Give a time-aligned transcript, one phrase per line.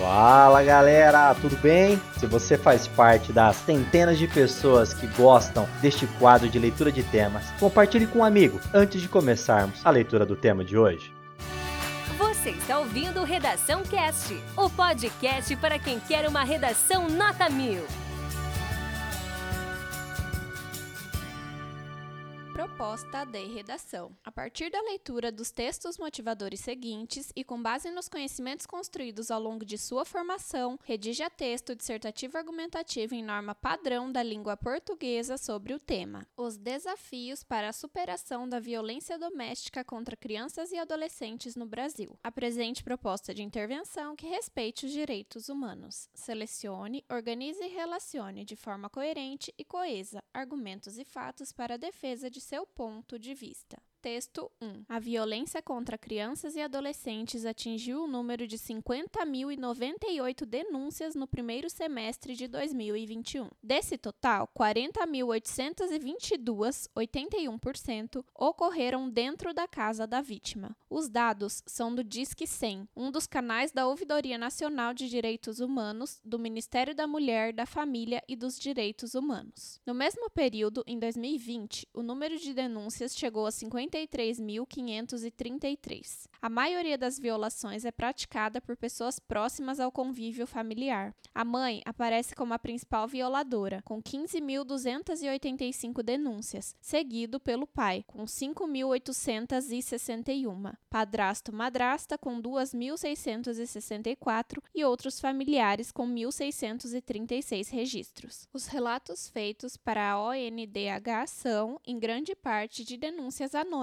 [0.00, 2.00] Fala galera, tudo bem?
[2.16, 7.02] Se você faz parte das centenas de pessoas que gostam deste quadro de leitura de
[7.02, 11.12] temas, compartilhe com um amigo antes de começarmos a leitura do tema de hoje.
[12.16, 17.84] Você está ouvindo Redação Cast, o podcast para quem quer uma redação nota mil.
[22.60, 24.14] Proposta de redação.
[24.22, 29.40] A partir da leitura dos textos motivadores seguintes e com base nos conhecimentos construídos ao
[29.40, 35.72] longo de sua formação, redija texto dissertativo argumentativo em norma padrão da língua portuguesa sobre
[35.72, 41.64] o tema: Os desafios para a superação da violência doméstica contra crianças e adolescentes no
[41.64, 42.18] Brasil.
[42.22, 46.10] Apresente proposta de intervenção que respeite os direitos humanos.
[46.12, 52.30] Selecione, organize e relacione de forma coerente e coesa argumentos e fatos para a defesa
[52.30, 53.80] de seu ponto de vista.
[54.00, 54.84] Texto 1.
[54.88, 62.34] A violência contra crianças e adolescentes atingiu o número de 50.098 denúncias no primeiro semestre
[62.34, 63.50] de 2021.
[63.62, 70.74] Desse total, 40.822, 81%, ocorreram dentro da casa da vítima.
[70.88, 76.22] Os dados são do Disque 100, um dos canais da Ouvidoria Nacional de Direitos Humanos,
[76.24, 79.78] do Ministério da Mulher, da Família e dos Direitos Humanos.
[79.84, 86.28] No mesmo período, em 2020, o número de denúncias chegou a 50 53.533.
[86.40, 91.14] A maioria das violações é praticada por pessoas próximas ao convívio familiar.
[91.34, 100.74] A mãe aparece como a principal violadora, com 15.285 denúncias, seguido pelo pai, com 5.861,
[100.88, 108.48] padrasto madrasta, com 2.664 e outros familiares, com 1.636 registros.
[108.52, 113.79] Os relatos feitos para a ONDH são, em grande parte, de denúncias anônimas,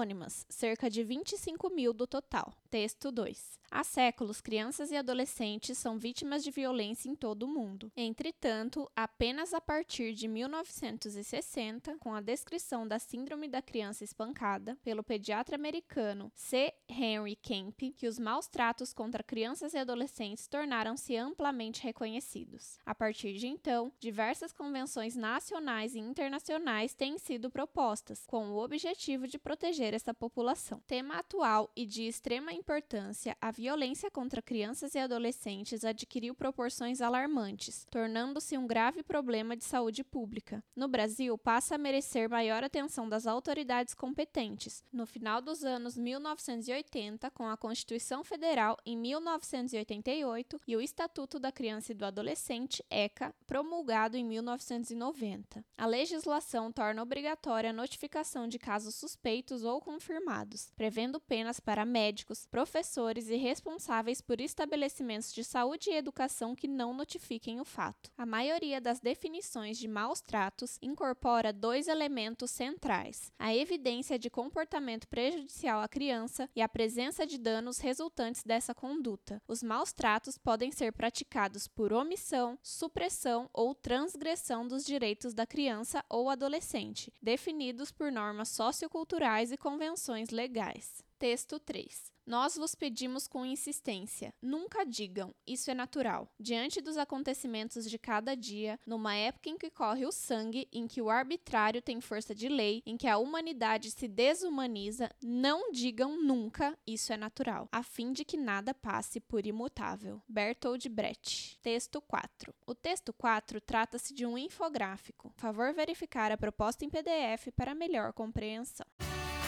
[0.48, 2.52] cerca de 25 mil do total.
[2.70, 3.58] Texto 2.
[3.70, 7.92] Há séculos, crianças e adolescentes são vítimas de violência em todo o mundo.
[7.94, 15.02] Entretanto, apenas a partir de 1960, com a descrição da Síndrome da Criança Espancada pelo
[15.02, 16.72] pediatra americano C.
[16.88, 22.78] Henry Kemp, que os maus tratos contra crianças e adolescentes tornaram-se amplamente reconhecidos.
[22.86, 29.28] A partir de então, diversas convenções nacionais e internacionais têm sido propostas, com o objetivo
[29.28, 30.80] de proteger essa população.
[30.86, 37.86] Tema atual e de extrema importância, a violência contra crianças e adolescentes adquiriu proporções alarmantes,
[37.90, 40.62] tornando-se um grave problema de saúde pública.
[40.74, 44.82] No Brasil, passa a merecer maior atenção das autoridades competentes.
[44.92, 51.52] No final dos anos 1980, com a Constituição Federal em 1988 e o Estatuto da
[51.52, 55.64] Criança e do Adolescente, ECA, promulgado em 1990.
[55.76, 62.46] A legislação torna obrigatória a notificação de casos suspeitos ou confirmados, prevendo penas para médicos,
[62.46, 68.10] professores e responsáveis por estabelecimentos de saúde e educação que não notifiquem o fato.
[68.18, 75.06] A maioria das definições de maus tratos incorpora dois elementos centrais: a evidência de comportamento
[75.06, 79.40] prejudicial à criança e a presença de danos resultantes dessa conduta.
[79.46, 86.04] Os maus tratos podem ser praticados por omissão, supressão ou transgressão dos direitos da criança
[86.08, 91.04] ou adolescente, definidos por normas socioculturais e convenções legais.
[91.18, 92.10] Texto 3.
[92.24, 96.26] Nós vos pedimos com insistência: nunca digam, isso é natural.
[96.38, 101.02] Diante dos acontecimentos de cada dia, numa época em que corre o sangue, em que
[101.02, 106.78] o arbitrário tem força de lei, em que a humanidade se desumaniza, não digam nunca,
[106.86, 110.22] isso é natural, a fim de que nada passe por imutável.
[110.28, 111.58] Bertold Brecht.
[111.60, 112.54] Texto 4.
[112.66, 115.32] O texto 4 trata-se de um infográfico.
[115.36, 118.86] Favor verificar a proposta em PDF para melhor compreensão.